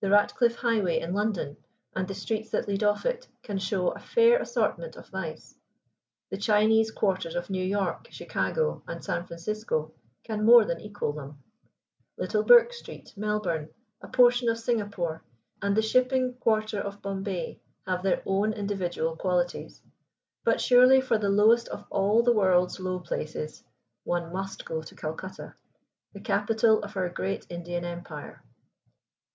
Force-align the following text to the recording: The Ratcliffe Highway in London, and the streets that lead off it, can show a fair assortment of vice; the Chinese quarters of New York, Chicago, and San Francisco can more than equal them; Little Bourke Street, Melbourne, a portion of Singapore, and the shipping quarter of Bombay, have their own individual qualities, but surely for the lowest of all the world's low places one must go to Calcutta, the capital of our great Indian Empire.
The 0.00 0.08
Ratcliffe 0.08 0.54
Highway 0.56 1.00
in 1.00 1.12
London, 1.12 1.58
and 1.94 2.08
the 2.08 2.14
streets 2.14 2.48
that 2.52 2.66
lead 2.66 2.82
off 2.82 3.04
it, 3.04 3.28
can 3.42 3.58
show 3.58 3.88
a 3.90 3.98
fair 3.98 4.40
assortment 4.40 4.96
of 4.96 5.10
vice; 5.10 5.56
the 6.30 6.38
Chinese 6.38 6.90
quarters 6.90 7.34
of 7.34 7.50
New 7.50 7.62
York, 7.62 8.08
Chicago, 8.10 8.82
and 8.88 9.04
San 9.04 9.26
Francisco 9.26 9.92
can 10.24 10.46
more 10.46 10.64
than 10.64 10.80
equal 10.80 11.12
them; 11.12 11.42
Little 12.16 12.42
Bourke 12.42 12.72
Street, 12.72 13.12
Melbourne, 13.14 13.68
a 14.00 14.08
portion 14.08 14.48
of 14.48 14.58
Singapore, 14.58 15.22
and 15.60 15.76
the 15.76 15.82
shipping 15.82 16.32
quarter 16.40 16.80
of 16.80 17.02
Bombay, 17.02 17.60
have 17.86 18.02
their 18.02 18.22
own 18.24 18.54
individual 18.54 19.16
qualities, 19.16 19.82
but 20.44 20.62
surely 20.62 21.02
for 21.02 21.18
the 21.18 21.28
lowest 21.28 21.68
of 21.68 21.84
all 21.90 22.22
the 22.22 22.32
world's 22.32 22.80
low 22.80 23.00
places 23.00 23.62
one 24.04 24.32
must 24.32 24.64
go 24.64 24.80
to 24.80 24.94
Calcutta, 24.94 25.56
the 26.14 26.20
capital 26.20 26.82
of 26.82 26.96
our 26.96 27.10
great 27.10 27.46
Indian 27.50 27.84
Empire. 27.84 28.42